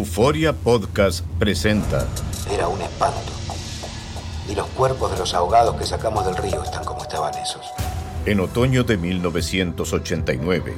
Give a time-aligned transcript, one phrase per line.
[0.00, 2.08] Euforia Podcast presenta.
[2.50, 3.32] Era un espanto.
[4.48, 7.66] Y los cuerpos de los ahogados que sacamos del río están como estaban esos.
[8.24, 10.74] En otoño de 1989,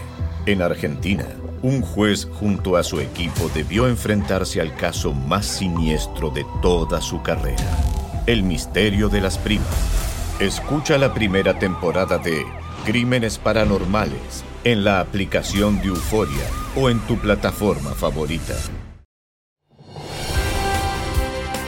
[0.46, 1.24] en Argentina,
[1.62, 7.22] un juez junto a su equipo debió enfrentarse al caso más siniestro de toda su
[7.22, 7.78] carrera,
[8.26, 9.68] el misterio de las primas.
[10.40, 12.44] Escucha la primera temporada de
[12.84, 16.44] Crímenes Paranormales en la aplicación de Euforia
[16.74, 18.56] o en tu plataforma favorita.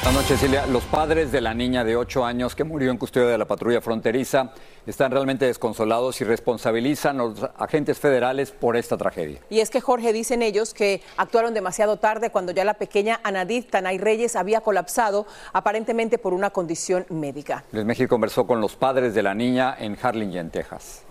[0.00, 3.28] Esta noche, Cecilia, los padres de la niña de 8 años que murió en custodia
[3.28, 4.54] de la patrulla fronteriza
[4.86, 9.40] están realmente desconsolados y responsabilizan a los agentes federales por esta tragedia.
[9.50, 13.68] Y es que, Jorge, dicen ellos que actuaron demasiado tarde cuando ya la pequeña Anadith
[13.68, 17.64] Tanay Reyes había colapsado, aparentemente por una condición médica.
[17.70, 21.02] Luis México conversó con los padres de la niña en Harlingen, Texas.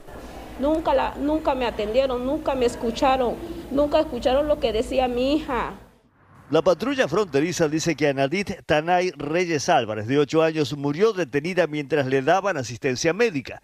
[0.59, 3.35] Nunca, la, nunca me atendieron, nunca me escucharon,
[3.69, 5.73] nunca escucharon lo que decía mi hija.
[6.52, 12.08] La patrulla fronteriza dice que Anadith Tanay Reyes Álvarez, de 8 años, murió detenida mientras
[12.08, 13.61] le daban asistencia médica.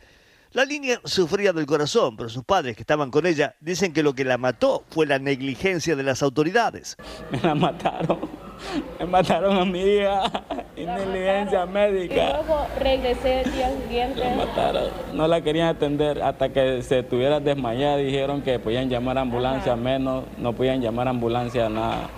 [0.51, 4.13] La niña sufría del corazón, pero sus padres que estaban con ella dicen que lo
[4.13, 6.95] que la mató fue la negligencia de las autoridades.
[7.31, 8.19] Me la mataron.
[8.99, 10.31] Me mataron a mi hija.
[10.77, 12.13] Negligencia médica.
[12.13, 14.19] Y luego regresé el día siguiente.
[14.19, 14.91] La mataron.
[15.13, 17.97] No la querían atender hasta que se estuviera desmayada.
[17.97, 22.09] Dijeron que podían llamar a ambulancia menos, no podían llamar a ambulancia nada.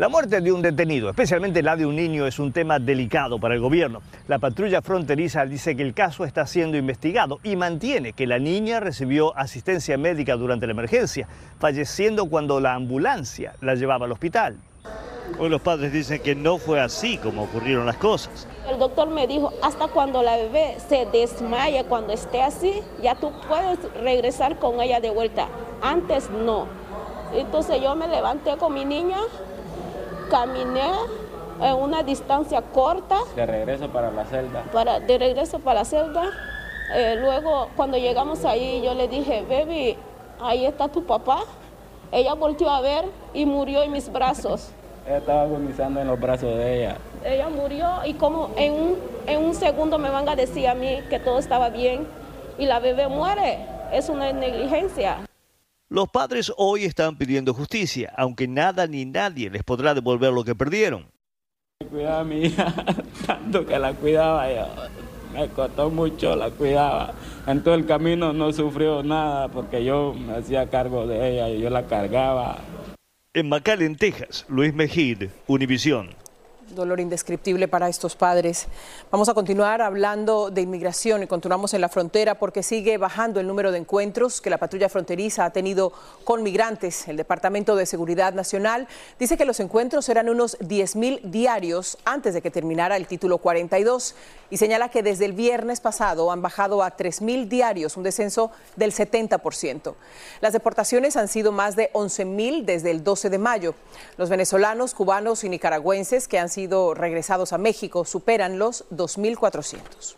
[0.00, 3.54] La muerte de un detenido, especialmente la de un niño, es un tema delicado para
[3.54, 4.00] el gobierno.
[4.28, 8.80] La patrulla fronteriza dice que el caso está siendo investigado y mantiene que la niña
[8.80, 11.28] recibió asistencia médica durante la emergencia,
[11.58, 14.56] falleciendo cuando la ambulancia la llevaba al hospital.
[15.38, 18.48] Hoy los padres dicen que no fue así como ocurrieron las cosas.
[18.70, 23.32] El doctor me dijo, hasta cuando la bebé se desmaye, cuando esté así, ya tú
[23.46, 25.48] puedes regresar con ella de vuelta.
[25.82, 26.68] Antes no.
[27.34, 29.18] Entonces yo me levanté con mi niña,
[30.30, 30.90] caminé
[31.60, 33.18] en una distancia corta.
[33.36, 34.62] De regreso para la celda.
[34.72, 36.30] Para, de regreso para la celda.
[36.94, 39.96] Eh, luego, cuando llegamos ahí, yo le dije, baby,
[40.40, 41.40] ahí está tu papá.
[42.12, 43.04] Ella volteó a ver
[43.34, 44.70] y murió en mis brazos.
[45.06, 46.96] ella estaba agonizando en los brazos de ella.
[47.24, 51.00] Ella murió y como en un, en un segundo me van a decir a mí
[51.10, 52.06] que todo estaba bien
[52.58, 53.58] y la bebé muere.
[53.92, 55.18] Es una negligencia.
[55.92, 60.54] Los padres hoy están pidiendo justicia, aunque nada ni nadie les podrá devolver lo que
[60.54, 61.10] perdieron.
[61.90, 62.72] Cuidaba a mi hija,
[63.26, 64.68] tanto que la cuidaba yo.
[65.34, 67.12] Me costó mucho, la cuidaba.
[67.48, 71.60] En todo el camino no sufrió nada porque yo me hacía cargo de ella y
[71.60, 72.58] yo la cargaba.
[73.34, 76.19] En McAllen, Texas, Luis Mejid, Univisión.
[76.74, 78.68] Dolor indescriptible para estos padres.
[79.10, 83.48] Vamos a continuar hablando de inmigración y continuamos en la frontera porque sigue bajando el
[83.48, 85.92] número de encuentros que la patrulla fronteriza ha tenido
[86.22, 87.08] con migrantes.
[87.08, 88.86] El Departamento de Seguridad Nacional
[89.18, 93.38] dice que los encuentros eran unos 10 mil diarios antes de que terminara el título
[93.38, 94.14] 42
[94.50, 98.52] y señala que desde el viernes pasado han bajado a 3 mil diarios, un descenso
[98.76, 99.94] del 70%.
[100.40, 103.74] Las deportaciones han sido más de 11 mil desde el 12 de mayo.
[104.16, 106.59] Los venezolanos, cubanos y nicaragüenses que han sido
[106.94, 110.16] regresados a México superan los 2.400.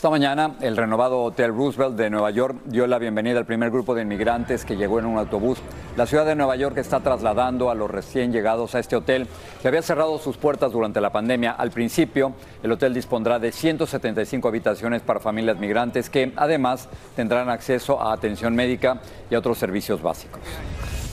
[0.00, 3.94] Esta mañana, el renovado Hotel Roosevelt de Nueva York dio la bienvenida al primer grupo
[3.94, 5.58] de inmigrantes que llegó en un autobús.
[5.94, 9.28] La ciudad de Nueva York está trasladando a los recién llegados a este hotel,
[9.60, 11.50] que había cerrado sus puertas durante la pandemia.
[11.50, 12.32] Al principio,
[12.62, 18.54] el hotel dispondrá de 175 habitaciones para familias migrantes que, además, tendrán acceso a atención
[18.54, 20.40] médica y a otros servicios básicos.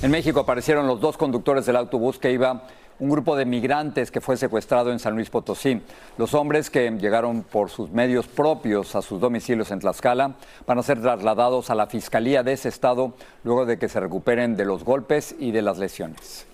[0.02, 2.64] En México aparecieron los dos conductores del autobús que iba
[3.00, 5.82] un grupo de migrantes que fue secuestrado en San Luis Potosí.
[6.18, 10.36] Los hombres que llegaron por sus medios propios a sus domicilios en Tlaxcala
[10.66, 13.14] van a ser trasladados a la Fiscalía de ese estado
[13.44, 16.48] luego de que se recuperen de los golpes y de las lesiones.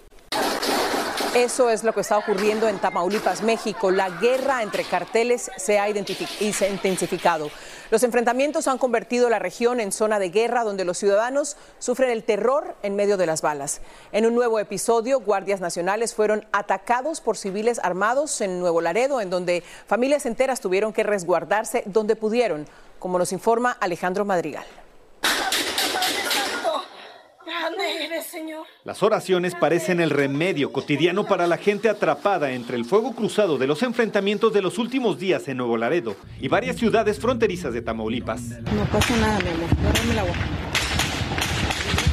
[1.35, 3.89] Eso es lo que está ocurriendo en Tamaulipas, México.
[3.89, 7.49] La guerra entre carteles se ha intensificado.
[7.89, 12.23] Los enfrentamientos han convertido la región en zona de guerra donde los ciudadanos sufren el
[12.23, 13.81] terror en medio de las balas.
[14.11, 19.31] En un nuevo episodio, guardias nacionales fueron atacados por civiles armados en Nuevo Laredo, en
[19.31, 22.67] donde familias enteras tuvieron que resguardarse donde pudieron,
[22.99, 24.65] como nos informa Alejandro Madrigal.
[28.29, 28.65] Señor.
[28.83, 33.67] Las oraciones parecen el remedio cotidiano para la gente atrapada entre el fuego cruzado de
[33.67, 38.41] los enfrentamientos de los últimos días en Nuevo Laredo y varias ciudades fronterizas de Tamaulipas.
[38.41, 39.69] No pasa nada, mi amor.
[40.11, 40.33] el agua.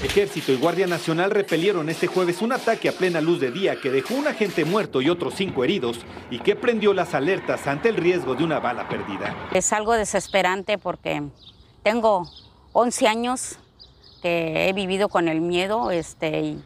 [0.03, 3.91] Ejército y Guardia Nacional repelieron este jueves un ataque a plena luz de día que
[3.91, 5.99] dejó un agente muerto y otros cinco heridos
[6.31, 9.37] y que prendió las alertas ante el riesgo de una bala perdida.
[9.53, 11.23] Es algo desesperante porque
[11.83, 12.27] tengo
[12.73, 13.59] 11 años
[14.21, 16.65] que he vivido con el miedo este, y,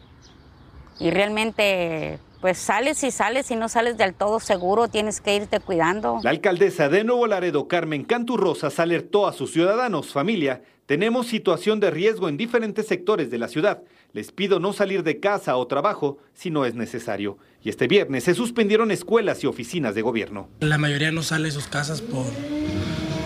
[0.98, 5.60] y realmente pues sales y sales y no sales del todo seguro, tienes que irte
[5.60, 6.20] cuidando.
[6.22, 11.90] La alcaldesa de Nuevo Laredo, Carmen Canturrosas, alertó a sus ciudadanos, familia, tenemos situación de
[11.90, 13.82] riesgo en diferentes sectores de la ciudad.
[14.12, 17.38] Les pido no salir de casa o trabajo si no es necesario.
[17.62, 20.50] Y este viernes se suspendieron escuelas y oficinas de gobierno.
[20.60, 22.26] La mayoría no sale de sus casas por,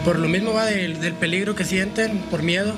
[0.05, 2.73] por lo mismo va del, del peligro que sienten, por miedo.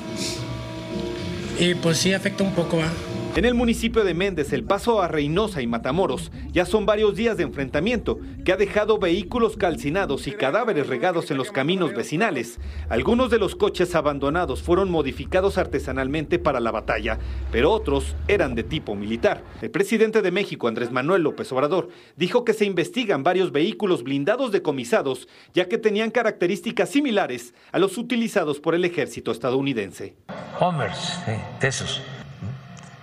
[1.61, 2.91] Y pues sí afecta un poco, ¿va?
[3.33, 7.37] En el municipio de Méndez, el paso a Reynosa y Matamoros, ya son varios días
[7.37, 12.59] de enfrentamiento que ha dejado vehículos calcinados y cadáveres regados en los caminos vecinales.
[12.89, 17.19] Algunos de los coches abandonados fueron modificados artesanalmente para la batalla,
[17.53, 19.45] pero otros eran de tipo militar.
[19.61, 21.87] El presidente de México, Andrés Manuel López Obrador,
[22.17, 27.97] dijo que se investigan varios vehículos blindados decomisados, ya que tenían características similares a los
[27.97, 30.15] utilizados por el ejército estadounidense.
[30.59, 31.17] Homers,
[31.61, 32.01] de esos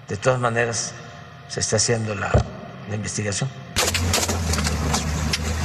[0.08, 0.94] de todas maneras,
[1.48, 2.30] se está haciendo la,
[2.88, 3.48] la investigación.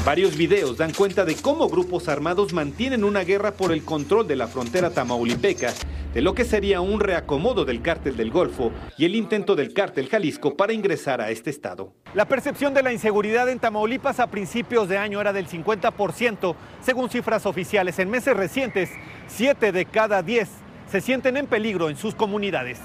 [0.05, 4.35] Varios videos dan cuenta de cómo grupos armados mantienen una guerra por el control de
[4.35, 5.73] la frontera tamaulipeca,
[6.13, 10.09] de lo que sería un reacomodo del cártel del Golfo y el intento del cártel
[10.09, 11.93] Jalisco para ingresar a este estado.
[12.13, 17.09] La percepción de la inseguridad en Tamaulipas a principios de año era del 50%, según
[17.09, 17.97] cifras oficiales.
[17.97, 18.89] En meses recientes,
[19.27, 20.49] 7 de cada 10
[20.91, 22.79] se sienten en peligro en sus comunidades.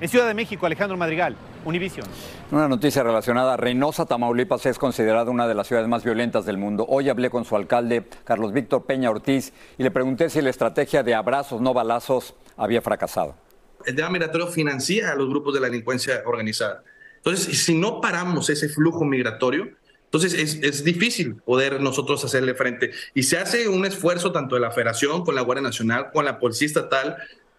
[0.00, 1.34] En Ciudad de México, Alejandro Madrigal,
[1.64, 2.06] Univision.
[2.52, 3.56] Una noticia relacionada.
[3.56, 6.86] Reynosa, Tamaulipas es considerada una de las ciudades más violentas del mundo.
[6.88, 11.02] Hoy hablé con su alcalde, Carlos Víctor Peña Ortiz, y le pregunté si la estrategia
[11.02, 13.34] de abrazos, no balazos, había fracasado.
[13.86, 16.84] El tema migratorio financia a los grupos de la delincuencia organizada.
[17.16, 19.68] Entonces, si no paramos ese flujo migratorio,
[20.04, 22.92] entonces es, es, difícil poder nosotros hacerle frente.
[23.14, 26.38] Y se hace un esfuerzo tanto de la Federación, con la Guardia Nacional, con la
[26.38, 27.16] Policía Estatal,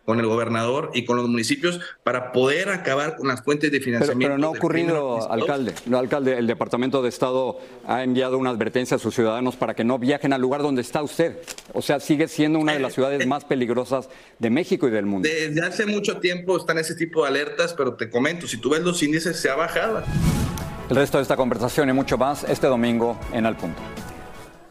[0.09, 4.17] con el gobernador y con los municipios para poder acabar con las fuentes de financiamiento.
[4.17, 5.75] Pero, pero no ha ocurrido, alcalde.
[5.85, 9.83] No, alcalde, el Departamento de Estado ha enviado una advertencia a sus ciudadanos para que
[9.83, 11.37] no viajen al lugar donde está usted.
[11.73, 14.09] O sea, sigue siendo una de las ciudades más peligrosas
[14.39, 15.29] de México y del mundo.
[15.29, 18.81] Desde hace mucho tiempo están ese tipo de alertas, pero te comento, si tú ves
[18.81, 20.01] los índices, se ha bajado.
[20.89, 23.79] El resto de esta conversación y mucho más este domingo en Al Punto.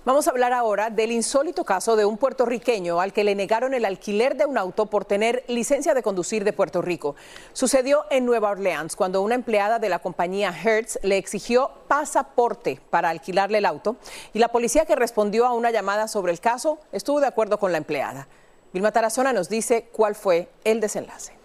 [0.08, 3.84] Vamos a hablar ahora del insólito caso de un puertorriqueño al que le negaron el
[3.84, 7.14] alquiler de un auto por tener licencia de conducir de Puerto Rico.
[7.52, 13.10] Sucedió en Nueva Orleans cuando una empleada de la compañía Hertz le exigió pasaporte para
[13.10, 13.96] alquilarle el auto
[14.32, 17.72] y la policía que respondió a una llamada sobre el caso estuvo de acuerdo con
[17.72, 18.28] la empleada.
[18.72, 21.37] Vilma Tarazona nos dice cuál fue el desenlace.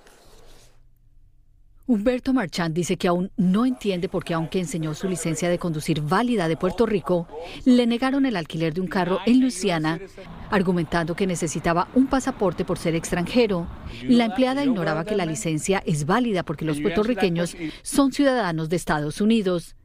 [1.85, 6.01] Humberto Marchand dice que aún no entiende por qué, aunque enseñó su licencia de conducir
[6.01, 7.27] válida de Puerto Rico,
[7.65, 9.99] le negaron el alquiler de un carro en Luisiana,
[10.49, 13.67] argumentando que necesitaba un pasaporte por ser extranjero.
[14.03, 19.19] La empleada ignoraba que la licencia es válida porque los puertorriqueños son ciudadanos de Estados
[19.19, 19.75] Unidos.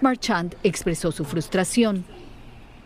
[0.00, 2.04] Marchand expresó su frustración.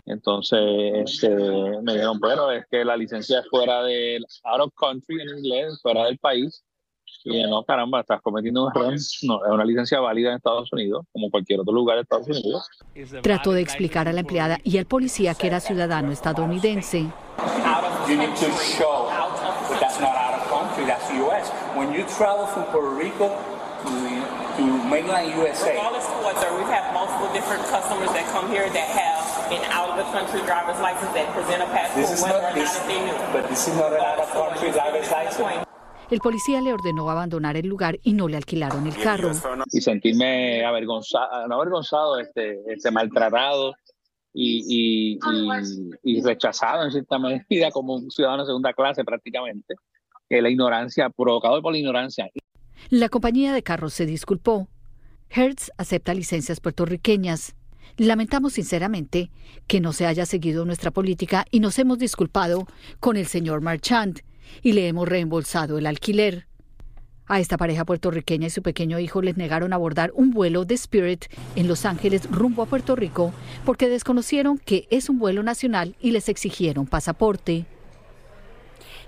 [0.05, 0.59] Entonces
[1.05, 5.37] este, me dijeron, bueno, es que la licencia es fuera del out of country en
[5.39, 6.63] inglés, fuera del país.
[7.23, 8.93] Y no, caramba, estás cometiendo un error.
[9.23, 12.69] No, es una licencia válida en Estados Unidos, como cualquier otro lugar de Estados Unidos.
[13.23, 17.11] Trató de explicar a la empleada y al policía que era ciudadano estadounidense.
[21.75, 23.27] When you travel from Puerto Rico
[23.83, 23.89] to,
[24.57, 25.75] to mainland USA.
[26.25, 30.41] We have multiple different customers that come here that have an out of the country
[30.41, 32.99] driver's license that present a passport, This is whether not or this, not if they
[33.05, 33.17] knew.
[33.31, 35.65] but this is not an out of country driver's license.
[36.09, 39.31] El policía le ordenó abandonar el lugar y no le alquilaron el carro.
[39.71, 43.75] Y sentirme avergonzado, no avergonzado, este, este maltratado
[44.33, 49.75] y, y, y, y rechazado en cierta medida como un ciudadano de segunda clase prácticamente.
[50.27, 52.27] Que la ignorancia, provocado por la ignorancia.
[52.89, 54.67] La compañía de carros se disculpó.
[55.29, 57.55] Hertz acepta licencias puertorriqueñas.
[57.97, 59.31] Lamentamos sinceramente
[59.67, 62.67] que no se haya seguido nuestra política y nos hemos disculpado
[62.99, 64.21] con el señor Marchand
[64.61, 66.47] y le hemos reembolsado el alquiler.
[67.27, 71.25] A esta pareja puertorriqueña y su pequeño hijo les negaron abordar un vuelo de Spirit
[71.55, 73.33] en Los Ángeles rumbo a Puerto Rico
[73.65, 77.65] porque desconocieron que es un vuelo nacional y les exigieron pasaporte.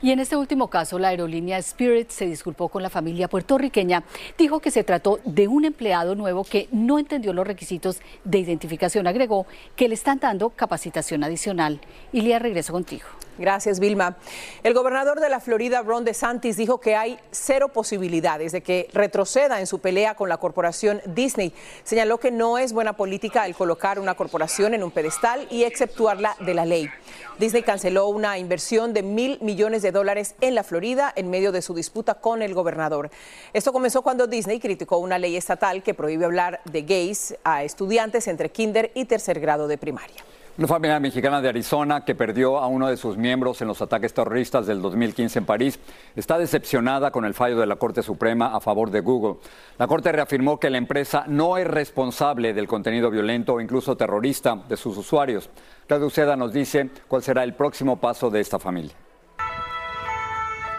[0.01, 4.03] Y en este último caso, la aerolínea Spirit se disculpó con la familia puertorriqueña.
[4.37, 9.07] Dijo que se trató de un empleado nuevo que no entendió los requisitos de identificación.
[9.07, 11.79] Agregó que le están dando capacitación adicional.
[12.11, 13.05] Ilia, regreso contigo.
[13.37, 14.17] Gracias, Vilma.
[14.63, 19.59] El gobernador de la Florida, Ron DeSantis, dijo que hay cero posibilidades de que retroceda
[19.59, 21.53] en su pelea con la corporación Disney.
[21.83, 26.35] Señaló que no es buena política el colocar una corporación en un pedestal y exceptuarla
[26.39, 26.89] de la ley.
[27.37, 31.61] Disney canceló una inversión de mil millones de dólares en la Florida en medio de
[31.61, 33.11] su disputa con el gobernador.
[33.53, 38.27] Esto comenzó cuando Disney criticó una ley estatal que prohíbe hablar de gays a estudiantes
[38.27, 40.23] entre kinder y tercer grado de primaria.
[40.57, 44.11] Una familia mexicana de Arizona que perdió a uno de sus miembros en los ataques
[44.11, 45.79] terroristas del 2015 en París
[46.15, 49.35] está decepcionada con el fallo de la Corte Suprema a favor de Google.
[49.77, 54.55] La Corte reafirmó que la empresa no es responsable del contenido violento o incluso terrorista
[54.67, 55.47] de sus usuarios.
[55.85, 58.95] Claudia Uceda nos dice cuál será el próximo paso de esta familia.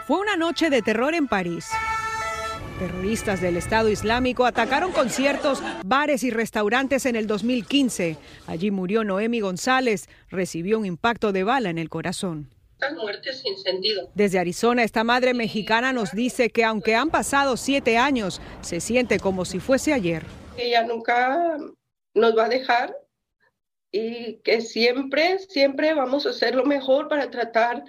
[0.07, 1.71] Fue una noche de terror en París.
[2.79, 8.15] Terroristas del Estado Islámico atacaron conciertos, bares y restaurantes en el 2015.
[8.47, 12.49] Allí murió Noemi González, recibió un impacto de bala en el corazón.
[12.95, 14.09] muertes sin sentido.
[14.15, 19.19] Desde Arizona, esta madre mexicana nos dice que aunque han pasado siete años, se siente
[19.19, 20.23] como si fuese ayer.
[20.55, 21.57] Ella nunca
[22.13, 22.95] nos va a dejar
[23.91, 27.83] y que siempre, siempre vamos a hacer lo mejor para tratar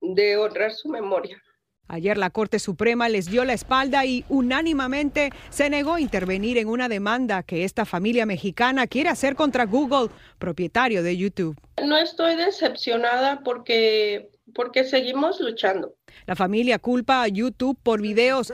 [0.00, 1.42] de honrar su memoria.
[1.88, 6.68] Ayer la Corte Suprema les dio la espalda y unánimamente se negó a intervenir en
[6.68, 11.56] una demanda que esta familia mexicana quiere hacer contra Google, propietario de YouTube.
[11.82, 15.94] No estoy decepcionada porque porque seguimos luchando.
[16.26, 18.52] La familia culpa a YouTube por videos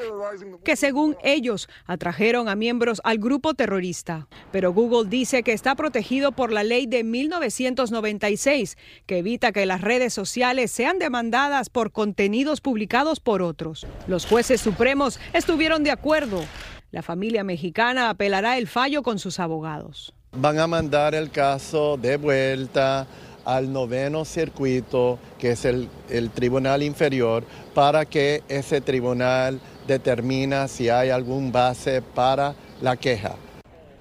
[0.64, 4.28] que según ellos atrajeron a miembros al grupo terrorista.
[4.52, 9.80] Pero Google dice que está protegido por la ley de 1996 que evita que las
[9.80, 13.86] redes sociales sean demandadas por contenidos publicados por otros.
[14.06, 16.44] Los jueces supremos estuvieron de acuerdo.
[16.90, 20.14] La familia mexicana apelará el fallo con sus abogados.
[20.36, 23.06] Van a mandar el caso de vuelta
[23.44, 25.88] al noveno circuito, que es el,
[26.34, 33.36] tribunal inferior, para que ese tribunal determina si hay algún base para la queja.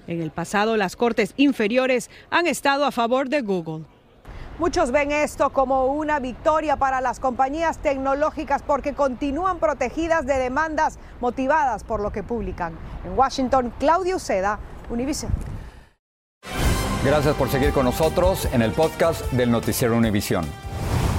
[0.06, 3.84] En el pasado, las cortes inferiores han estado a favor de Google.
[4.58, 10.98] Muchos ven esto como una victoria para las compañías tecnológicas porque continúan protegidas de demandas
[11.20, 12.78] motivadas por lo que publican.
[13.04, 14.60] En Washington, Claudio Uceda,
[14.90, 15.32] Univision.
[17.04, 20.46] Gracias por seguir con nosotros en el podcast del Noticiero Univisión.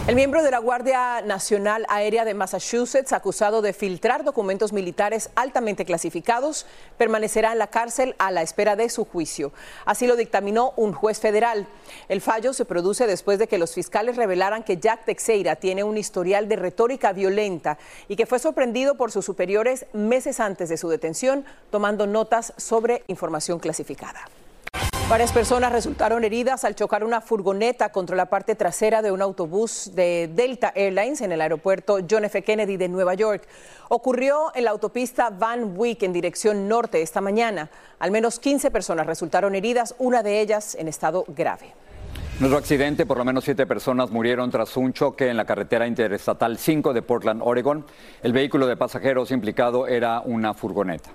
[0.08, 5.86] El miembro de la Guardia Nacional Aérea de Massachusetts, acusado de filtrar documentos militares altamente
[5.86, 6.66] clasificados,
[6.98, 9.54] permanecerá en la cárcel a la espera de su juicio.
[9.86, 11.68] Así lo dictaminó un juez federal.
[12.10, 16.00] El fallo se produce después de que los fiscales revelaran que Jack Teixeira tiene un
[16.00, 17.78] historial de retórica violenta
[18.08, 23.04] y que fue sorprendido por sus superiores meses antes de su detención, tomando notas sobre
[23.08, 24.22] información clasificada.
[25.08, 29.92] Varias personas resultaron heridas al chocar una furgoneta contra la parte trasera de un autobús
[29.94, 32.42] de Delta Airlines en el aeropuerto John F.
[32.42, 33.48] Kennedy de Nueva York.
[33.90, 37.70] Ocurrió en la autopista Van Wyck en dirección norte esta mañana.
[38.00, 41.76] Al menos 15 personas resultaron heridas, una de ellas en estado grave.
[42.40, 45.86] En otro accidente, por lo menos siete personas murieron tras un choque en la carretera
[45.86, 47.86] interestatal 5 de Portland, Oregon.
[48.24, 51.12] El vehículo de pasajeros implicado era una furgoneta.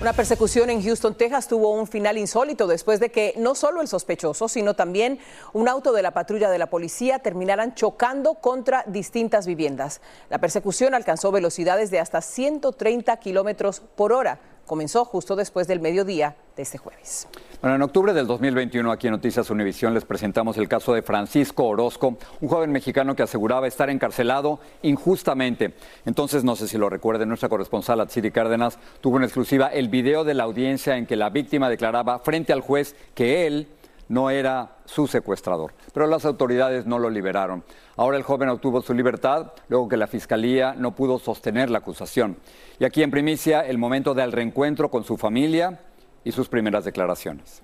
[0.00, 3.86] Una persecución en Houston, Texas tuvo un final insólito después de que no solo el
[3.86, 5.18] sospechoso, sino también
[5.52, 10.00] un auto de la patrulla de la policía terminaran chocando contra distintas viviendas.
[10.30, 14.40] La persecución alcanzó velocidades de hasta 130 kilómetros por hora
[14.70, 17.26] comenzó justo después del mediodía de este jueves.
[17.60, 21.64] Bueno, en octubre del 2021 aquí en Noticias Univisión les presentamos el caso de Francisco
[21.66, 25.74] Orozco, un joven mexicano que aseguraba estar encarcelado injustamente.
[26.06, 30.22] Entonces, no sé si lo recuerden, nuestra corresponsal Atsiri Cárdenas tuvo en exclusiva el video
[30.22, 33.66] de la audiencia en que la víctima declaraba frente al juez que él
[34.10, 37.62] no era su secuestrador, pero las autoridades no lo liberaron.
[37.96, 42.36] Ahora el joven obtuvo su libertad luego que la fiscalía no pudo sostener la acusación.
[42.80, 45.80] Y aquí en primicia el momento del reencuentro con su familia
[46.24, 47.62] y sus primeras declaraciones.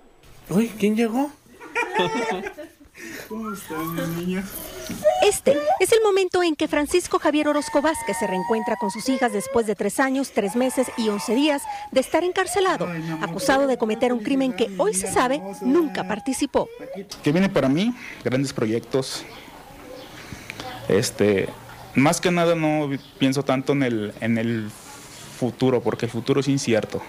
[0.49, 1.31] Uy, ¿quién llegó?
[3.29, 4.45] ¿Cómo están, mis niños?
[5.23, 9.33] Este es el momento en que Francisco Javier Orozco Vázquez se reencuentra con sus hijas
[9.33, 11.63] después de tres años, tres meses y once días
[11.93, 12.89] de estar encarcelado,
[13.21, 16.69] acusado de cometer un crimen que hoy se sabe nunca participó.
[17.23, 17.95] ¿Qué viene para mí?
[18.25, 19.25] Grandes proyectos.
[20.89, 21.49] Este,
[21.95, 24.71] más que nada no pienso tanto en el, en el
[25.37, 27.03] futuro, porque el futuro es incierto.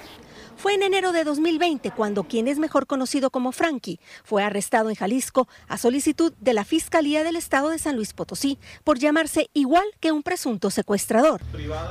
[0.58, 4.96] Fue en enero de 2020 cuando quien es mejor conocido como Frankie fue arrestado en
[4.96, 9.86] Jalisco a solicitud de la Fiscalía del Estado de San Luis Potosí por llamarse igual
[10.00, 11.42] que un presunto secuestrador.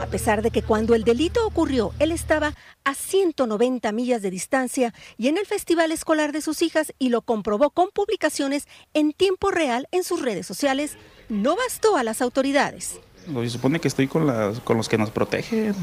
[0.00, 2.54] A pesar de que cuando el delito ocurrió él estaba
[2.84, 7.22] a 190 millas de distancia y en el festival escolar de sus hijas y lo
[7.22, 10.96] comprobó con publicaciones en tiempo real en sus redes sociales,
[11.28, 13.00] no bastó a las autoridades.
[13.26, 15.74] Se supone que estoy con los que nos protegen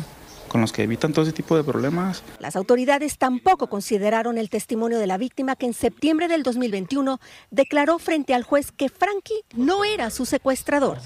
[0.47, 2.23] con los que evitan todo ese tipo de problemas.
[2.39, 7.19] Las autoridades tampoco consideraron el testimonio de la víctima que en septiembre del 2021
[7.51, 10.99] declaró frente al juez que Frankie no era su secuestrador.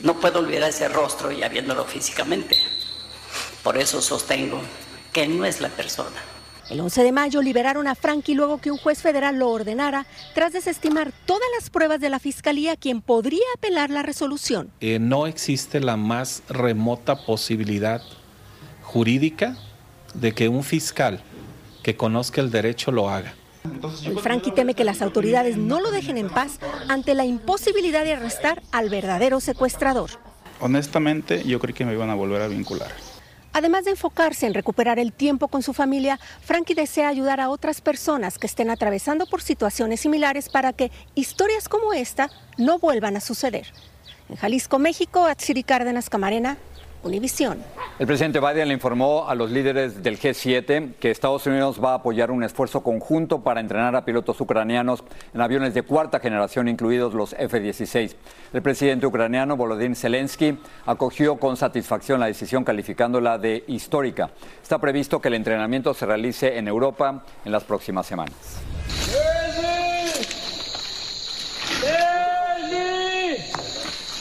[0.00, 2.56] No puedo olvidar ese rostro ya viéndolo físicamente.
[3.62, 4.60] Por eso sostengo
[5.12, 6.31] que no es la persona.
[6.70, 10.52] El 11 de mayo liberaron a Frankie luego que un juez federal lo ordenara tras
[10.52, 14.70] desestimar todas las pruebas de la fiscalía quien podría apelar la resolución.
[14.80, 18.00] Eh, no existe la más remota posibilidad
[18.82, 19.56] jurídica
[20.14, 21.22] de que un fiscal
[21.82, 23.34] que conozca el derecho lo haga.
[24.04, 28.14] El Frankie teme que las autoridades no lo dejen en paz ante la imposibilidad de
[28.14, 30.10] arrestar al verdadero secuestrador.
[30.60, 32.92] Honestamente, yo creí que me iban a volver a vincular.
[33.54, 37.82] Además de enfocarse en recuperar el tiempo con su familia, Frankie desea ayudar a otras
[37.82, 43.20] personas que estén atravesando por situaciones similares para que historias como esta no vuelvan a
[43.20, 43.66] suceder.
[44.30, 46.56] En Jalisco, México, Atsiri Cárdenas Camarena,
[47.02, 47.62] Univisión.
[47.98, 51.94] El presidente Biden le informó a los líderes del G7 que Estados Unidos va a
[51.96, 55.04] apoyar un esfuerzo conjunto para entrenar a pilotos ucranianos
[55.34, 58.14] en aviones de cuarta generación, incluidos los F-16.
[58.52, 64.30] El presidente ucraniano Volodymyr Zelensky acogió con satisfacción la decisión calificándola de histórica.
[64.62, 68.62] Está previsto que el entrenamiento se realice en Europa en las próximas semanas.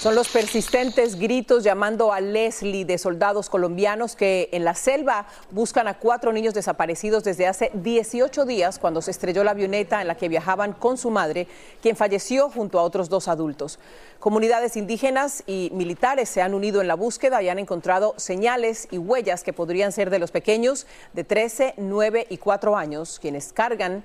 [0.01, 5.87] Son los persistentes gritos llamando a Leslie de soldados colombianos que en la selva buscan
[5.87, 10.15] a cuatro niños desaparecidos desde hace 18 días cuando se estrelló la avioneta en la
[10.15, 11.45] que viajaban con su madre,
[11.83, 13.77] quien falleció junto a otros dos adultos.
[14.19, 18.97] Comunidades indígenas y militares se han unido en la búsqueda y han encontrado señales y
[18.97, 24.03] huellas que podrían ser de los pequeños de 13, 9 y 4 años, quienes cargan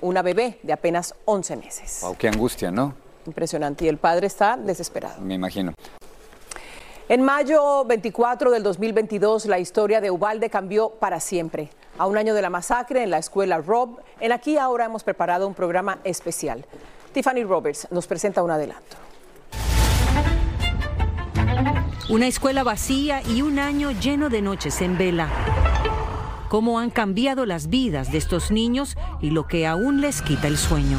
[0.00, 2.00] una bebé de apenas 11 meses.
[2.02, 3.09] Wow, qué angustia, ¿no?
[3.30, 3.84] Impresionante.
[3.84, 5.20] Y el padre está desesperado.
[5.20, 5.72] Me imagino.
[7.08, 11.70] En mayo 24 del 2022, la historia de Ubalde cambió para siempre.
[11.96, 15.46] A un año de la masacre en la escuela Rob, en Aquí Ahora hemos preparado
[15.46, 16.64] un programa especial.
[17.12, 18.96] Tiffany Roberts nos presenta un adelanto.
[22.08, 25.28] Una escuela vacía y un año lleno de noches en vela.
[26.48, 30.58] Cómo han cambiado las vidas de estos niños y lo que aún les quita el
[30.58, 30.98] sueño.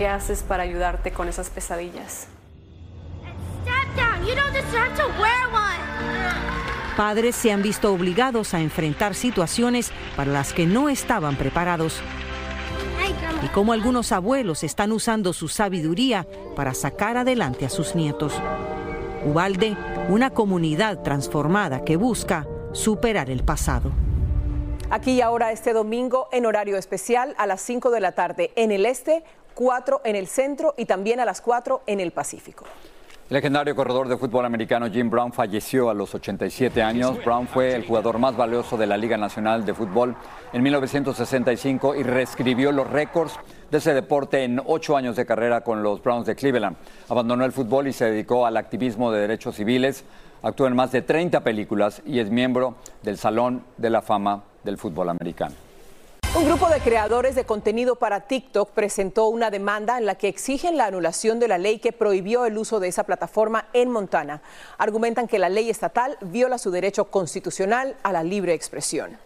[0.00, 2.26] ¿Qué haces para ayudarte con esas pesadillas?
[6.96, 12.00] Padres se han visto obligados a enfrentar situaciones para las que no estaban preparados.
[13.44, 18.32] Y cómo algunos abuelos están usando su sabiduría para sacar adelante a sus nietos.
[19.26, 19.76] Ubalde,
[20.08, 23.92] una comunidad transformada que busca superar el pasado.
[24.92, 28.72] Aquí y ahora este domingo en horario especial a las 5 de la tarde en
[28.72, 29.22] el este,
[29.54, 32.64] 4 en el centro y también a las 4 en el Pacífico.
[33.30, 37.24] El legendario corredor de fútbol americano Jim Brown falleció a los 87 años.
[37.24, 40.16] Brown fue el jugador más valioso de la Liga Nacional de Fútbol
[40.52, 43.38] en 1965 y reescribió los récords
[43.70, 46.76] de ese deporte en ocho años de carrera con los Browns de Cleveland.
[47.08, 50.02] Abandonó el fútbol y se dedicó al activismo de derechos civiles.
[50.42, 54.76] Actuó en más de 30 películas y es miembro del Salón de la Fama del
[54.76, 55.54] Fútbol Americano.
[56.32, 60.76] Un grupo de creadores de contenido para TikTok presentó una demanda en la que exigen
[60.76, 64.40] la anulación de la ley que prohibió el uso de esa plataforma en Montana.
[64.78, 69.18] Argumentan que la ley estatal viola su derecho constitucional a la libre expresión.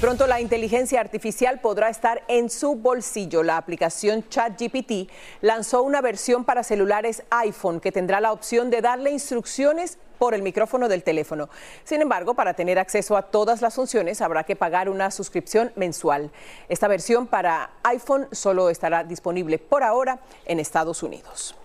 [0.00, 3.42] Pronto la inteligencia artificial podrá estar en su bolsillo.
[3.42, 9.10] La aplicación ChatGPT lanzó una versión para celulares iPhone que tendrá la opción de darle
[9.10, 11.48] instrucciones por el micrófono del teléfono.
[11.82, 16.30] Sin embargo, para tener acceso a todas las funciones habrá que pagar una suscripción mensual.
[16.68, 21.56] Esta versión para iPhone solo estará disponible por ahora en Estados Unidos.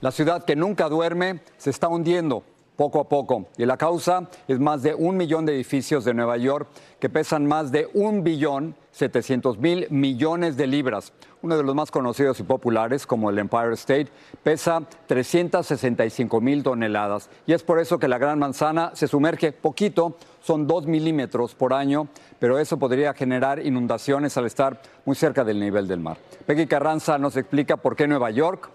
[0.00, 2.44] La ciudad que nunca duerme se está hundiendo
[2.76, 3.46] poco a poco.
[3.56, 7.46] Y la causa es más de un millón de edificios de Nueva York que pesan
[7.46, 11.12] más de un billón 700 mil millones de libras.
[11.42, 14.08] Uno de los más conocidos y populares, como el Empire State,
[14.42, 17.28] pesa 365 mil toneladas.
[17.46, 21.72] Y es por eso que la Gran Manzana se sumerge poquito, son dos milímetros por
[21.72, 22.08] año,
[22.38, 26.18] pero eso podría generar inundaciones al estar muy cerca del nivel del mar.
[26.46, 28.70] Peggy Carranza nos explica por qué Nueva York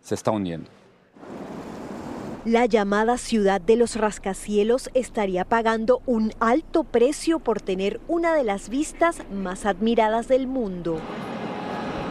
[0.00, 0.79] se está hundiendo.
[2.46, 8.44] La llamada ciudad de los rascacielos estaría pagando un alto precio por tener una de
[8.44, 10.98] las vistas más admiradas del mundo.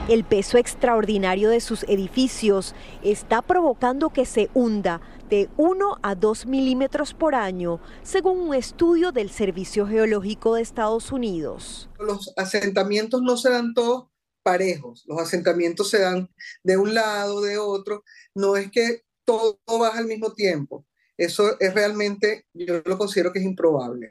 [0.07, 6.45] El peso extraordinario de sus edificios está provocando que se hunda de 1 a 2
[6.45, 11.89] milímetros por año, según un estudio del Servicio Geológico de Estados Unidos.
[11.97, 14.09] Los asentamientos no se dan todos
[14.43, 16.29] parejos, los asentamientos se dan
[16.63, 18.03] de un lado, de otro,
[18.35, 20.85] no es que todo baja al mismo tiempo.
[21.15, 24.09] Eso es realmente, yo lo considero que es improbable.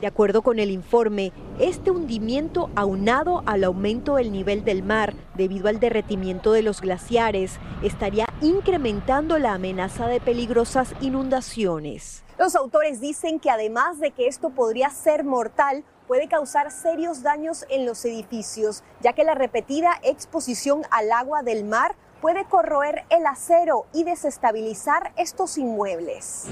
[0.00, 5.68] De acuerdo con el informe, este hundimiento aunado al aumento del nivel del mar debido
[5.68, 12.24] al derretimiento de los glaciares estaría incrementando la amenaza de peligrosas inundaciones.
[12.36, 17.64] Los autores dicen que además de que esto podría ser mortal, puede causar serios daños
[17.70, 23.26] en los edificios, ya que la repetida exposición al agua del mar puede corroer el
[23.26, 26.44] acero y desestabilizar estos inmuebles.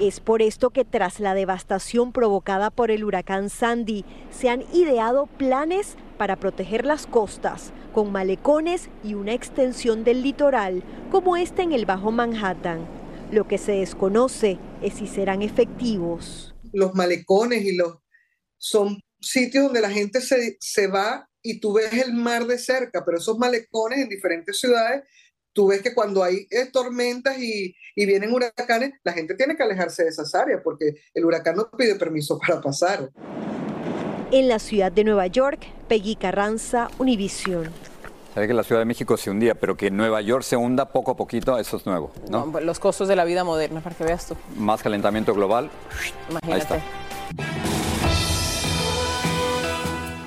[0.00, 5.26] Es por esto que tras la devastación provocada por el huracán Sandy, se han ideado
[5.26, 11.72] planes para proteger las costas, con malecones y una extensión del litoral, como este en
[11.72, 12.86] el Bajo Manhattan.
[13.32, 16.54] Lo que se desconoce es si serán efectivos.
[16.72, 17.98] Los malecones y los
[18.58, 23.04] son sitios donde la gente se, se va y tú ves el mar de cerca,
[23.04, 25.04] pero esos malecones en diferentes ciudades
[25.52, 29.62] tú ves que cuando hay eh, tormentas y, y, vienen huracanes, la gente tiene que
[29.62, 33.10] alejarse de esas áreas porque el huracán no pide permiso para pasar.
[34.30, 37.68] En la ciudad de Nueva York, Peggy Carranza, Univisión.
[38.34, 41.10] Sabe que la Ciudad de México se hundía, pero que Nueva York se hunda poco
[41.10, 42.46] a poquito, eso es nuevo, ¿no?
[42.46, 44.36] no los costos de la vida moderna, para que veas tú.
[44.56, 45.68] Más calentamiento global.
[46.30, 46.52] Imagínate.
[46.54, 47.69] Ahí está.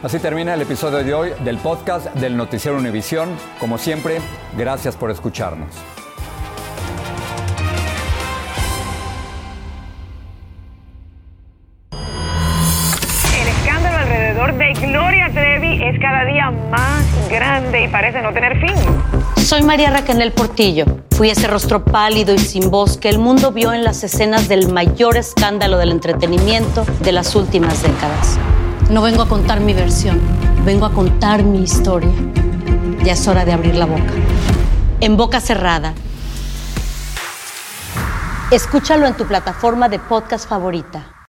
[0.04, 3.30] Así termina el episodio de hoy del podcast del Noticiero Univisión.
[3.58, 4.20] Como siempre,
[4.58, 5.70] gracias por escucharnos.
[11.94, 18.60] El escándalo alrededor de Gloria Trevi es cada día más grande y parece no tener
[18.60, 18.76] fin.
[19.38, 20.84] Soy María Raquel Portillo.
[21.12, 24.68] Fui ese rostro pálido y sin voz que el mundo vio en las escenas del
[24.68, 28.38] mayor escándalo del entretenimiento de las últimas décadas.
[28.94, 30.22] No vengo a contar mi versión,
[30.66, 32.12] vengo a contar mi historia.
[33.04, 34.14] Ya es hora de abrir la boca.
[35.00, 35.96] En boca cerrada.
[38.52, 41.14] Escúchalo en tu plataforma de podcast favorita.